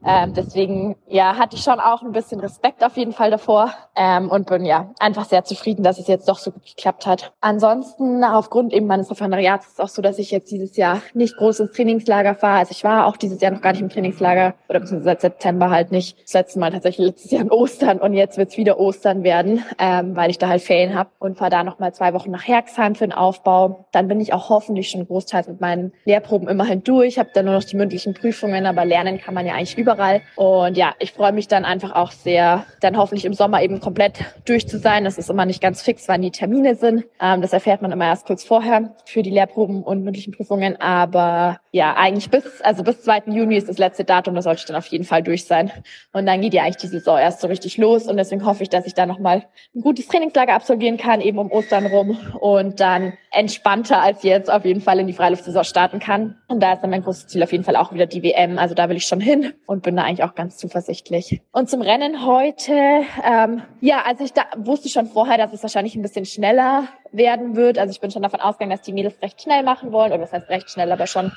[0.05, 4.29] Ähm, deswegen ja, hatte ich schon auch ein bisschen Respekt auf jeden Fall davor ähm,
[4.29, 7.33] und bin ja einfach sehr zufrieden, dass es jetzt doch so gut geklappt hat.
[7.41, 11.37] Ansonsten, aufgrund eben meines Referendariats ist es auch so, dass ich jetzt dieses Jahr nicht
[11.37, 12.59] groß ins Trainingslager fahre.
[12.59, 15.69] Also ich war auch dieses Jahr noch gar nicht im Trainingslager oder beziehungsweise seit September
[15.69, 16.21] halt nicht.
[16.23, 20.15] Das letzte Mal tatsächlich letztes Jahr in Ostern und jetzt wird's wieder Ostern werden, ähm,
[20.15, 23.05] weil ich da halt Ferien habe und fahre da nochmal zwei Wochen nach Herxheim für
[23.05, 23.85] den Aufbau.
[23.91, 27.53] Dann bin ich auch hoffentlich schon großteils mit meinen Lehrproben immerhin durch, habe dann nur
[27.53, 30.21] noch die mündlichen Prüfungen, aber lernen kann man ja eigentlich über überall.
[30.35, 34.19] Und ja, ich freue mich dann einfach auch sehr, dann hoffentlich im Sommer eben komplett
[34.45, 35.03] durch zu sein.
[35.03, 37.05] Das ist immer nicht ganz fix, wann die Termine sind.
[37.19, 40.79] Ähm, das erfährt man immer erst kurz vorher für die Lehrproben und mündlichen Prüfungen.
[40.79, 43.23] Aber ja, eigentlich bis, also bis 2.
[43.31, 45.71] Juni ist das letzte Datum, da sollte ich dann auf jeden Fall durch sein.
[46.11, 48.05] Und dann geht ja eigentlich die Saison erst so richtig los.
[48.05, 51.51] Und deswegen hoffe ich, dass ich da nochmal ein gutes Trainingslager absolvieren kann, eben um
[51.51, 52.15] Ostern rum.
[52.39, 56.37] Und dann entspannter als jetzt auf jeden Fall in die Freiluftsaison starten kann.
[56.47, 58.59] Und da ist dann mein großes Ziel auf jeden Fall auch wieder die WM.
[58.59, 61.41] Also da will ich schon hin und bin da eigentlich auch ganz zuversichtlich.
[61.53, 65.95] Und zum Rennen heute, ähm, ja, also ich da, wusste schon vorher, dass es wahrscheinlich
[65.95, 67.79] ein bisschen schneller werden wird.
[67.79, 70.11] Also ich bin schon davon ausgegangen, dass die Mädels recht schnell machen wollen.
[70.11, 71.31] Oder das heißt recht schnell, aber schon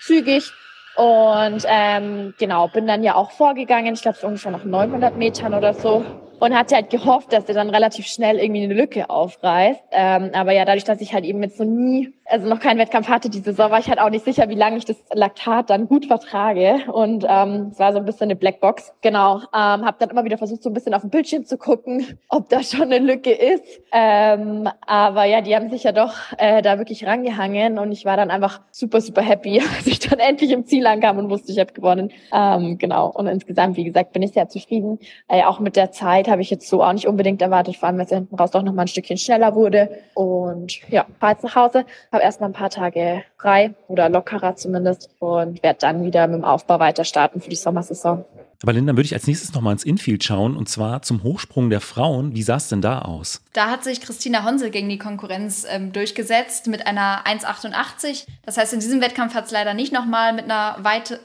[0.00, 0.52] zügig.
[0.96, 3.94] Und ähm, genau, bin dann ja auch vorgegangen.
[3.94, 6.04] Ich glaube, es ungefähr noch 900 Metern oder so
[6.40, 9.82] und hatte halt gehofft, dass er dann relativ schnell irgendwie eine Lücke aufreißt.
[9.90, 13.08] Ähm, aber ja, dadurch, dass ich halt eben jetzt so nie, also noch keinen Wettkampf
[13.08, 15.88] hatte diese Saison, war ich halt auch nicht sicher, wie lange ich das Laktat dann
[15.88, 16.78] gut vertrage.
[16.92, 18.92] Und ähm, es war so ein bisschen eine Blackbox.
[19.00, 22.18] Genau, ähm, habe dann immer wieder versucht, so ein bisschen auf dem Bildschirm zu gucken,
[22.28, 23.64] ob da schon eine Lücke ist.
[23.92, 28.16] Ähm, aber ja, die haben sich ja doch äh, da wirklich rangehangen und ich war
[28.16, 31.58] dann einfach super, super happy, als ich dann endlich im Ziel ankam und wusste, ich
[31.58, 32.12] habe gewonnen.
[32.32, 34.98] Ähm, genau, und insgesamt, wie gesagt, bin ich sehr zufrieden,
[35.28, 37.98] äh, auch mit der Zeit habe ich jetzt so auch nicht unbedingt erwartet, vor allem,
[37.98, 39.90] weil es hinten raus doch noch mal ein Stückchen schneller wurde.
[40.14, 45.10] Und ja, fahre jetzt nach Hause, habe erstmal ein paar Tage frei oder lockerer zumindest
[45.18, 48.24] und werde dann wieder mit dem Aufbau weiter starten für die Sommersaison.
[48.62, 51.80] Aber Linda, würde ich als nächstes nochmal ins Infield schauen und zwar zum Hochsprung der
[51.80, 52.34] Frauen.
[52.34, 53.40] Wie sah es denn da aus?
[53.52, 58.26] Da hat sich Christina Honsel gegen die Konkurrenz ähm, durchgesetzt mit einer 1,88.
[58.44, 61.20] Das heißt, in diesem Wettkampf hat es leider nicht nochmal mit einer Weite,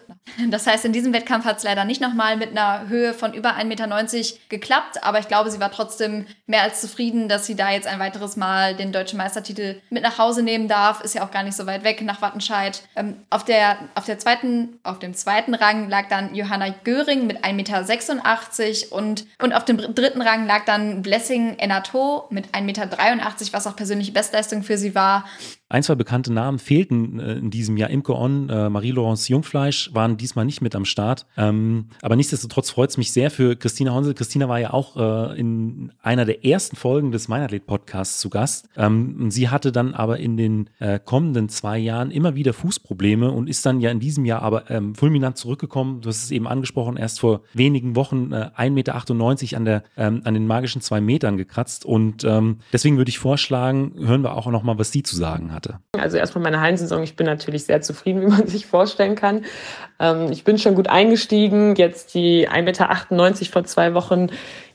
[0.49, 3.55] das heißt, in diesem Wettkampf hat es leider nicht nochmal mit einer Höhe von über
[3.55, 5.03] 1,90 Meter geklappt.
[5.03, 8.35] Aber ich glaube, sie war trotzdem mehr als zufrieden, dass sie da jetzt ein weiteres
[8.35, 11.01] Mal den deutschen Meistertitel mit nach Hause nehmen darf.
[11.01, 12.81] Ist ja auch gar nicht so weit weg nach Wattenscheid.
[12.95, 17.43] Ähm, auf, der, auf, der zweiten, auf dem zweiten Rang lag dann Johanna Göring mit
[17.43, 22.87] 1,86 Meter und, und auf dem dritten Rang lag dann Blessing Enato mit 1,83 Meter,
[23.51, 25.25] was auch persönliche Bestleistung für sie war.
[25.73, 27.89] Ein, zwei bekannte Namen fehlten äh, in diesem Jahr.
[27.89, 31.25] Imke On, äh, Marie-Laurence Jungfleisch waren diesmal nicht mit am Start.
[31.35, 34.13] Ähm, aber nichtsdestotrotz freut es mich sehr für Christina Honsel.
[34.13, 38.69] Christina war ja auch äh, in einer der ersten Folgen des Meinathlet-Podcasts zu Gast.
[38.77, 40.69] Ähm, sie hatte dann aber in den
[41.05, 44.95] kommenden zwei Jahren immer wieder Fußprobleme und ist dann ja in diesem Jahr aber ähm,
[44.95, 46.01] fulminant zurückgekommen.
[46.01, 50.33] Du hast es eben angesprochen, erst vor wenigen Wochen äh, 1,98 Meter an, der, an
[50.33, 51.85] den magischen zwei Metern gekratzt.
[51.85, 52.25] Und
[52.73, 55.79] deswegen würde ich vorschlagen, hören wir auch noch mal, was sie zu sagen hat hatte?
[55.97, 57.03] Also erstmal meine Hallensaison.
[57.03, 59.45] Ich bin natürlich sehr zufrieden, wie man sich vorstellen kann.
[59.99, 61.75] Ähm, ich bin schon gut eingestiegen.
[61.75, 64.27] Jetzt die 1,98 Meter vor zwei Wochen,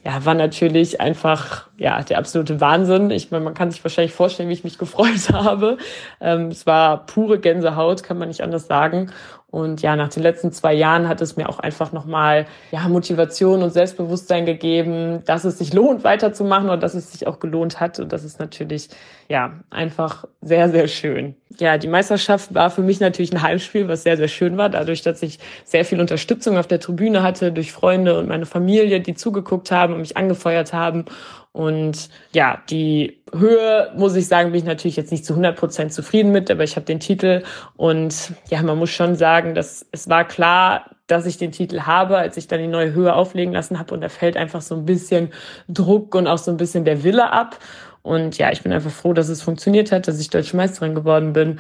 [0.04, 3.10] ja, war natürlich einfach, ja, der absolute Wahnsinn.
[3.10, 5.78] Ich meine, man kann sich wahrscheinlich vorstellen, wie ich mich gefreut habe.
[6.20, 9.10] Ähm, es war pure Gänsehaut, kann man nicht anders sagen.
[9.50, 13.62] Und ja, nach den letzten zwei Jahren hat es mir auch einfach nochmal ja, Motivation
[13.62, 17.98] und Selbstbewusstsein gegeben, dass es sich lohnt, weiterzumachen und dass es sich auch gelohnt hat.
[17.98, 18.90] Und das ist natürlich
[19.28, 21.34] ja einfach sehr, sehr schön.
[21.58, 25.00] Ja, die Meisterschaft war für mich natürlich ein Heimspiel, was sehr, sehr schön war, dadurch,
[25.00, 29.14] dass ich sehr viel Unterstützung auf der Tribüne hatte durch Freunde und meine Familie, die
[29.14, 31.06] zugeguckt haben und mich angefeuert haben.
[31.52, 35.92] Und ja, die Höhe, muss ich sagen, bin ich natürlich jetzt nicht zu 100 Prozent
[35.92, 37.42] zufrieden mit, aber ich habe den Titel
[37.76, 42.18] und ja, man muss schon sagen, dass es war klar, dass ich den Titel habe,
[42.18, 43.94] als ich dann die neue Höhe auflegen lassen habe.
[43.94, 45.32] Und da fällt einfach so ein bisschen
[45.68, 47.58] Druck und auch so ein bisschen der Wille ab.
[48.02, 51.32] Und ja, ich bin einfach froh, dass es funktioniert hat, dass ich Deutsche Meisterin geworden
[51.32, 51.58] bin.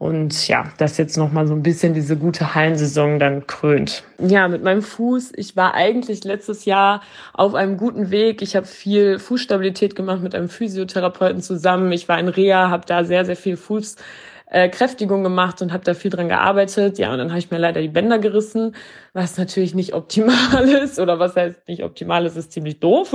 [0.00, 4.02] Und ja, das jetzt nochmal so ein bisschen diese gute Hallensaison dann krönt.
[4.18, 7.02] Ja, mit meinem Fuß, ich war eigentlich letztes Jahr
[7.34, 8.40] auf einem guten Weg.
[8.40, 11.92] Ich habe viel Fußstabilität gemacht mit einem Physiotherapeuten zusammen.
[11.92, 16.10] Ich war in Reha, habe da sehr, sehr viel Fußkräftigung gemacht und habe da viel
[16.10, 16.98] dran gearbeitet.
[16.98, 18.74] Ja, und dann habe ich mir leider die Bänder gerissen,
[19.12, 20.98] was natürlich nicht optimal ist.
[20.98, 23.14] Oder was heißt nicht optimal ist, ist ziemlich doof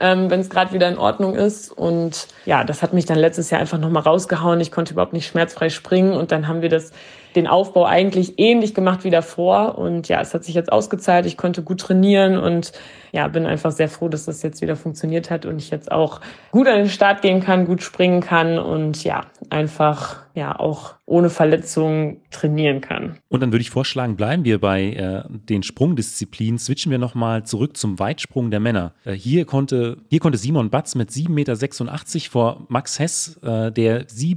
[0.00, 1.70] ähm, wenn es gerade wieder in Ordnung ist.
[1.70, 4.60] Und ja, das hat mich dann letztes Jahr einfach nochmal rausgehauen.
[4.60, 6.92] Ich konnte überhaupt nicht schmerzfrei springen und dann haben wir das
[7.34, 9.78] den Aufbau eigentlich ähnlich gemacht wie davor.
[9.78, 11.26] Und ja, es hat sich jetzt ausgezahlt.
[11.26, 12.72] Ich konnte gut trainieren und
[13.12, 16.20] ja, bin einfach sehr froh, dass das jetzt wieder funktioniert hat und ich jetzt auch
[16.50, 21.30] gut an den Start gehen kann, gut springen kann und ja, einfach ja auch ohne
[21.30, 23.18] Verletzungen trainieren kann.
[23.28, 26.58] Und dann würde ich vorschlagen, bleiben wir bei äh, den Sprungdisziplinen.
[26.58, 28.92] Switchen wir nochmal zurück zum Weitsprung der Männer.
[29.04, 34.06] Äh, hier, konnte, hier konnte Simon Batz mit 7,86 Meter vor Max Hess, äh, der
[34.06, 34.36] 7,76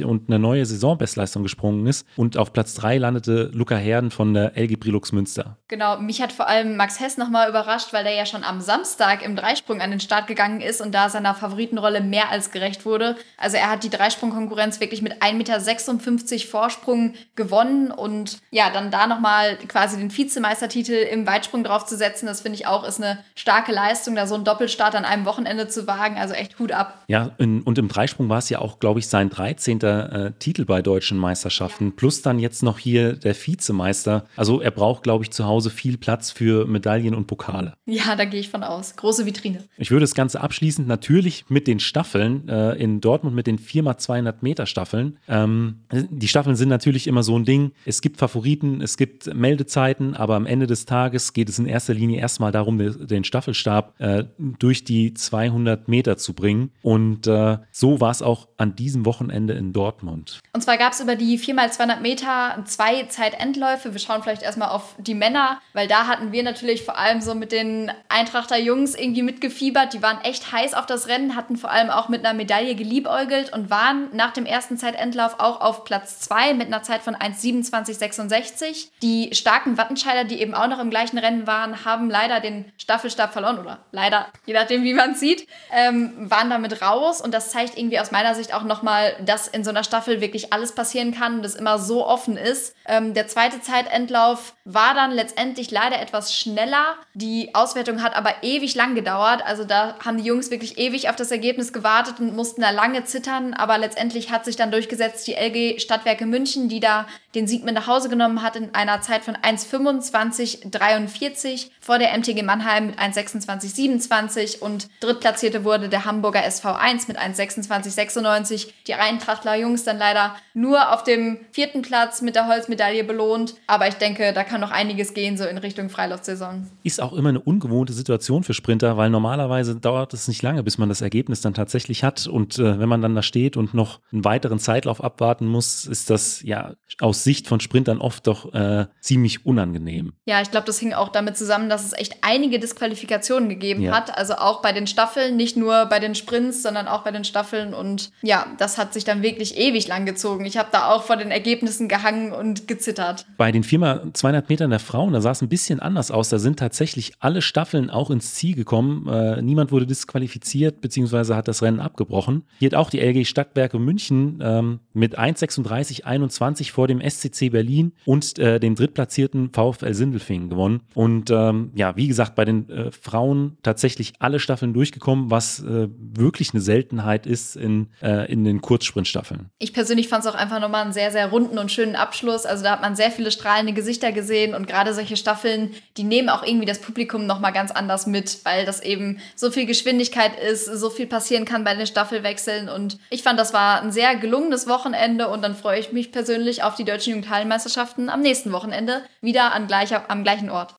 [0.00, 2.06] Meter und eine neue Saisonbestleistung gesprungen ist.
[2.16, 5.56] Und auf Platz 3 landete Luca Herden von der LG Brilux Münster.
[5.68, 9.24] Genau, mich hat vor allem Max Hess nochmal überrascht, weil der ja schon am Samstag
[9.24, 13.16] im Dreisprung an den Start gegangen ist und da seiner Favoritenrolle mehr als gerecht wurde.
[13.36, 19.06] Also er hat die Dreisprungkonkurrenz wirklich mit 1,56 Meter Vorsprung gewonnen und ja, dann da
[19.06, 24.14] nochmal quasi den Vizemeistertitel im Weitsprung draufzusetzen, das finde ich auch ist eine starke Leistung,
[24.14, 26.16] da so einen Doppelstart an einem Wochenende zu wagen.
[26.16, 27.04] Also echt Hut ab.
[27.08, 29.80] Ja, in, und im Dreisprung war es ja auch, glaube ich, sein 13.
[29.80, 31.90] Äh, Titel bei deutschen Meisterschaften, ja.
[31.96, 34.24] plus dann jetzt noch hier der Vizemeister.
[34.36, 37.74] Also er braucht, glaube ich, zu Hause viel Platz für Medaillen und Pokale.
[37.86, 38.96] Ja, da gehe ich von aus.
[38.96, 39.64] Große Vitrine.
[39.76, 44.36] Ich würde das Ganze abschließend natürlich mit den Staffeln äh, in Dortmund mit den 4x200
[44.40, 45.18] Meter Staffeln.
[45.28, 47.72] Ähm, die Staffeln sind natürlich immer so ein Ding.
[47.84, 51.94] Es gibt Favoriten, es gibt Meldezeiten, aber am Ende des Tages geht es in erster
[51.94, 54.24] Linie erstmal darum, den Staffelstab äh,
[54.58, 56.70] durch die 200 Meter zu bringen.
[56.82, 60.40] Und äh, so war es auch an diesem Wochenende in Dortmund.
[60.52, 63.92] Und zwar gab es über die 4x200 Meter zwei Zeitendläufe.
[63.92, 67.34] Wir schauen vielleicht erstmal auf die Männer, weil da hatten wir natürlich vor allem so
[67.34, 69.92] mit den Eintrachter Jungs irgendwie mitgefiebert.
[69.92, 73.52] Die waren echt heiß auf das Rennen, hatten vor allem auch mit einer Medaille geliebäugelt
[73.52, 78.88] und waren nach dem ersten Zeitendlauf auch auf Platz 2 mit einer Zeit von 1,27,66.
[79.02, 83.32] Die starken Wattenscheider, die eben auch noch im gleichen Rennen waren, haben leider den Staffelstab
[83.32, 87.20] verloren oder leider, je nachdem, wie man es sieht, ähm, waren damit raus.
[87.20, 90.52] Und das zeigt irgendwie aus meiner Sicht auch nochmal, dass in so einer Staffel wirklich
[90.52, 92.74] alles passieren kann und es immer so offen ist.
[92.86, 96.96] Ähm, der zweite Zeitendlauf war dann letztendlich leider etwas schneller.
[97.14, 99.42] Die Auswertung hat aber ewig lang gedauert.
[99.44, 103.04] Also da haben die Jungs wirklich ewig auf das Ergebnis gewartet und mussten da lange
[103.04, 103.54] zittern.
[103.54, 107.74] Aber letztendlich hat sich dann durchgesetzt die LG Stadtwerke München, die da den Sieg mit
[107.74, 114.58] nach Hause genommen hat in einer Zeit von 1,25,43 vor der MTG Mannheim mit 1,26,27
[114.60, 118.68] und drittplatzierte wurde der Hamburger SV1 mit 1,26,96.
[118.86, 123.54] Die Eintrachtler Jungs dann leider nur auf dem vierten Platz mit der Holzmedaille belohnt.
[123.66, 126.68] Aber ich denke, da kann noch einiges gehen, so in Richtung Freiluftsaison.
[126.82, 130.78] Ist auch immer eine ungewohnte Situation für Sprinter, weil normalerweise dauert es nicht lange, bis
[130.78, 132.26] man das Ergebnis dann tatsächlich hat.
[132.26, 136.10] Und äh, wenn man dann da steht und noch einen weiteren Zeitlauf abwarten muss, ist
[136.10, 140.12] das ja aus Sicht von Sprintern oft doch äh, ziemlich unangenehm.
[140.26, 143.92] Ja, ich glaube, das hing auch damit zusammen, dass es echt einige Disqualifikationen gegeben ja.
[143.92, 144.16] hat.
[144.16, 147.74] Also auch bei den Staffeln, nicht nur bei den Sprints, sondern auch bei den Staffeln.
[147.74, 150.44] Und ja, das hat sich dann wirklich ewig lang gezogen.
[150.44, 153.24] Ich habe da auch vor den Ergebnissen gehangen und gezittert.
[153.36, 156.28] Bei den 4x200 Metern der Frauen, da sah es ein bisschen anders aus.
[156.28, 159.06] Da sind tatsächlich alle Staffeln auch ins Ziel gekommen.
[159.06, 162.42] Äh, niemand wurde disqualifiziert, beziehungsweise hat das Rennen abgebrochen.
[162.58, 168.36] Hier hat auch die LG Stadtwerke München ähm, mit 1,36,21 vor dem SCC Berlin und
[168.40, 170.80] äh, dem drittplatzierten VfL Sindelfingen gewonnen.
[170.94, 175.86] Und ähm, ja, wie gesagt, bei den äh, Frauen tatsächlich alle Staffeln durchgekommen, was äh,
[175.96, 179.50] wirklich eine Seltenheit ist in, äh, in den Kurzsprintstaffeln.
[179.60, 182.46] Ich persönlich fand es auch einfach nochmal einen sehr, sehr runden und schönen Abschluss.
[182.46, 186.28] Also da hat man sehr viele strahlende Gesichter gesehen und gerade solche Staffeln, die nehmen
[186.28, 190.66] auch irgendwie das Publikum nochmal ganz anders mit, weil das eben so viel Geschwindigkeit ist,
[190.66, 194.66] so viel passieren kann bei den Staffelwechseln und ich fand, das war ein sehr gelungenes
[194.66, 199.52] Wochenende und dann freue ich mich persönlich auf die deutschen Jugendhallenmeisterschaften am nächsten Wochenende wieder
[199.52, 200.74] an gleicher, am gleichen Ort.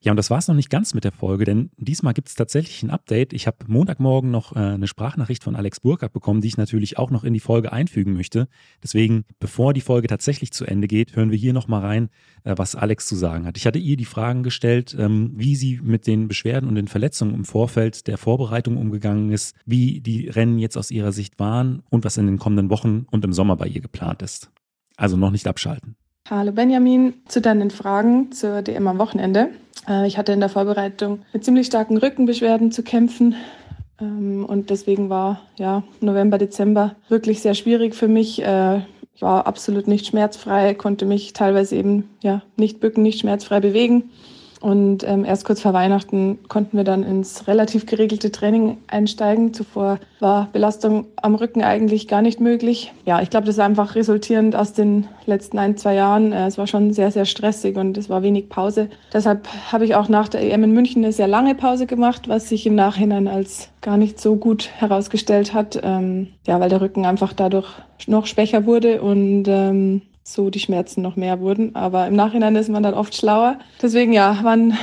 [0.00, 2.34] Ja, und das war es noch nicht ganz mit der Folge, denn diesmal gibt es
[2.34, 3.32] tatsächlich ein Update.
[3.32, 7.10] Ich habe Montagmorgen noch äh, eine Sprachnachricht von Alex Burkhardt bekommen, die ich natürlich auch
[7.10, 8.46] noch in die Folge einfügen möchte.
[8.82, 12.10] Deswegen, bevor die Folge tatsächlich zu Ende geht, hören wir hier nochmal rein,
[12.44, 13.56] äh, was Alex zu sagen hat.
[13.56, 17.34] Ich hatte ihr die Fragen gestellt, ähm, wie sie mit den Beschwerden und den Verletzungen
[17.34, 22.04] im Vorfeld der Vorbereitung umgegangen ist, wie die Rennen jetzt aus ihrer Sicht waren und
[22.04, 24.50] was in den kommenden Wochen und im Sommer bei ihr geplant ist.
[24.96, 25.96] Also noch nicht abschalten.
[26.28, 29.50] Hallo Benjamin, zu deinen Fragen zur DM am Wochenende.
[29.88, 33.36] Äh, ich hatte in der Vorbereitung mit ziemlich starken Rückenbeschwerden zu kämpfen
[34.00, 38.42] ähm, und deswegen war ja November, Dezember wirklich sehr schwierig für mich.
[38.42, 38.78] Äh,
[39.14, 44.10] ich war absolut nicht schmerzfrei, konnte mich teilweise eben ja nicht bücken, nicht schmerzfrei bewegen.
[44.60, 49.52] Und ähm, erst kurz vor Weihnachten konnten wir dann ins relativ geregelte Training einsteigen.
[49.52, 52.92] Zuvor war Belastung am Rücken eigentlich gar nicht möglich.
[53.04, 56.32] Ja, ich glaube, das war einfach resultierend aus den letzten ein, zwei Jahren.
[56.32, 58.88] Äh, es war schon sehr, sehr stressig und es war wenig Pause.
[59.12, 62.48] Deshalb habe ich auch nach der EM in München eine sehr lange Pause gemacht, was
[62.48, 65.78] sich im Nachhinein als gar nicht so gut herausgestellt hat.
[65.82, 67.68] Ähm, ja, weil der Rücken einfach dadurch
[68.06, 71.74] noch schwächer wurde und ähm, so die Schmerzen noch mehr wurden.
[71.74, 73.58] Aber im Nachhinein ist man dann oft schlauer.
[73.80, 74.76] Deswegen ja, waren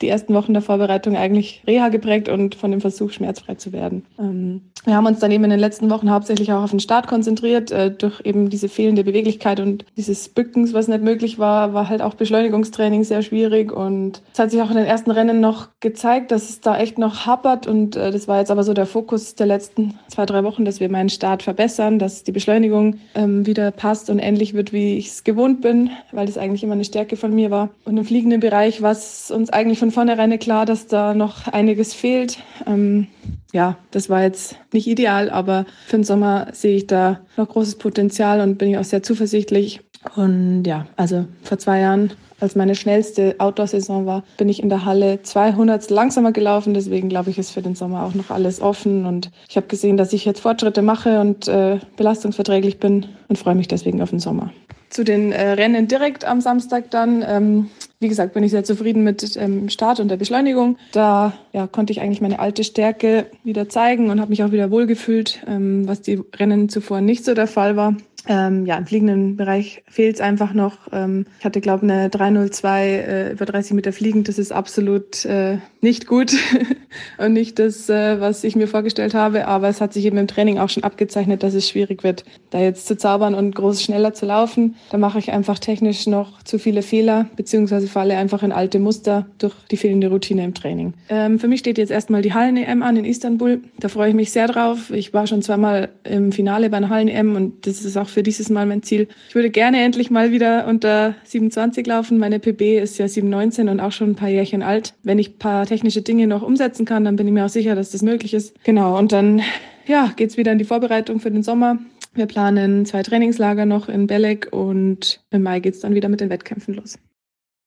[0.00, 4.04] die ersten Wochen der Vorbereitung eigentlich Reha geprägt und von dem Versuch, schmerzfrei zu werden.
[4.18, 7.08] Ähm, wir haben uns dann eben in den letzten Wochen hauptsächlich auch auf den Start
[7.08, 7.72] konzentriert.
[7.72, 12.02] Äh, durch eben diese fehlende Beweglichkeit und dieses Bückens, was nicht möglich war, war halt
[12.02, 13.72] auch Beschleunigungstraining sehr schwierig.
[13.72, 16.98] Und es hat sich auch in den ersten Rennen noch gezeigt, dass es da echt
[16.98, 17.66] noch hapert.
[17.66, 20.78] Und äh, das war jetzt aber so der Fokus der letzten zwei, drei Wochen, dass
[20.78, 25.08] wir meinen Start verbessern, dass die Beschleunigung ähm, wieder passt und ähnlich wird, wie ich
[25.08, 27.70] es gewohnt bin, weil das eigentlich immer eine Stärke von mir war.
[27.84, 31.94] Und im fliegenden Bereich, was uns eigentlich von von vornherein klar, dass da noch einiges
[31.94, 32.38] fehlt.
[32.66, 33.06] Ähm,
[33.52, 37.76] ja, das war jetzt nicht ideal, aber für den Sommer sehe ich da noch großes
[37.76, 39.80] Potenzial und bin ich auch sehr zuversichtlich.
[40.14, 44.84] Und ja, also vor zwei Jahren, als meine schnellste Outdoor-Saison war, bin ich in der
[44.84, 46.74] Halle 200 langsamer gelaufen.
[46.74, 49.06] Deswegen glaube ich, ist für den Sommer auch noch alles offen.
[49.06, 53.54] Und ich habe gesehen, dass ich jetzt Fortschritte mache und äh, belastungsverträglich bin und freue
[53.54, 54.52] mich deswegen auf den Sommer.
[54.90, 57.24] Zu den äh, Rennen direkt am Samstag dann.
[57.26, 60.76] Ähm, wie gesagt, bin ich sehr zufrieden mit dem ähm, Start und der Beschleunigung.
[60.92, 64.70] Da ja, konnte ich eigentlich meine alte Stärke wieder zeigen und habe mich auch wieder
[64.70, 67.96] wohlgefühlt, ähm, was die Rennen zuvor nicht so der Fall war.
[68.28, 70.88] Ähm, ja, im fliegenden Bereich fehlt es einfach noch.
[70.92, 74.28] Ähm, ich hatte, glaube eine 302 äh, über 30 Meter fliegend.
[74.28, 76.32] Das ist absolut äh, nicht gut
[77.18, 79.46] und nicht das, äh, was ich mir vorgestellt habe.
[79.46, 82.60] Aber es hat sich eben im Training auch schon abgezeichnet, dass es schwierig wird, da
[82.60, 84.74] jetzt zu zaubern und groß schneller zu laufen.
[84.90, 89.26] Da mache ich einfach technisch noch zu viele Fehler, beziehungsweise falle einfach in alte Muster
[89.38, 90.94] durch die fehlende Routine im Training.
[91.08, 93.60] Ähm, für mich steht jetzt erstmal die Hallen-EM an in Istanbul.
[93.78, 94.90] Da freue ich mich sehr drauf.
[94.90, 98.48] Ich war schon zweimal im Finale bei einer Hallen-EM und das ist auch für dieses
[98.48, 99.08] Mal mein Ziel.
[99.28, 102.16] Ich würde gerne endlich mal wieder unter 27 laufen.
[102.16, 104.94] Meine PB ist ja 719 und auch schon ein paar Jährchen alt.
[105.02, 107.74] Wenn ich ein paar technische Dinge noch umsetzen kann, dann bin ich mir auch sicher,
[107.74, 108.54] dass das möglich ist.
[108.64, 109.42] Genau, und dann
[109.86, 111.78] ja, geht's wieder in die Vorbereitung für den Sommer.
[112.14, 116.30] Wir planen zwei Trainingslager noch in Belek und im Mai geht's dann wieder mit den
[116.30, 116.98] Wettkämpfen los.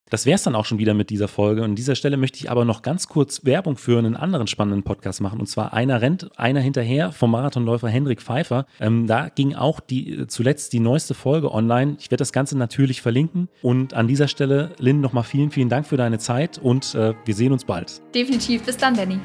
[0.09, 1.61] Das wäre es dann auch schon wieder mit dieser Folge.
[1.61, 4.83] Und an dieser Stelle möchte ich aber noch ganz kurz Werbung für einen anderen spannenden
[4.83, 5.39] Podcast machen.
[5.39, 8.65] Und zwar Einer rennt, einer hinterher vom Marathonläufer Hendrik Pfeiffer.
[8.79, 11.95] Ähm, da ging auch die, zuletzt die neueste Folge online.
[11.99, 13.49] Ich werde das Ganze natürlich verlinken.
[13.61, 17.35] Und an dieser Stelle, Lynn, nochmal vielen, vielen Dank für deine Zeit und äh, wir
[17.35, 18.01] sehen uns bald.
[18.13, 18.63] Definitiv.
[18.63, 19.19] Bis dann, Benny.